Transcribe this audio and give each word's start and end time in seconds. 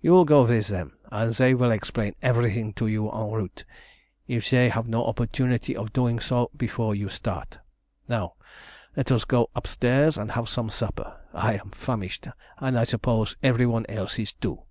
"You 0.00 0.12
will 0.12 0.24
go 0.24 0.46
with 0.46 0.68
them, 0.68 0.96
and 1.12 1.34
they 1.34 1.52
will 1.52 1.70
explain 1.70 2.14
everything 2.22 2.72
to 2.80 2.86
you 2.86 3.10
en 3.10 3.30
route, 3.30 3.66
if 4.26 4.48
they 4.48 4.70
have 4.70 4.88
no 4.88 5.04
opportunity 5.04 5.76
of 5.76 5.92
doing 5.92 6.18
so 6.18 6.50
before 6.56 6.94
you 6.94 7.10
start. 7.10 7.58
Now 8.08 8.36
let 8.96 9.12
us 9.12 9.26
go 9.26 9.50
upstairs 9.54 10.16
and 10.16 10.30
have 10.30 10.48
some 10.48 10.70
supper. 10.70 11.20
I 11.34 11.56
am 11.58 11.72
famished, 11.72 12.26
and 12.56 12.78
I 12.78 12.84
suppose 12.84 13.36
every 13.42 13.66
one 13.66 13.84
else 13.86 14.18
is 14.18 14.32
too." 14.32 14.62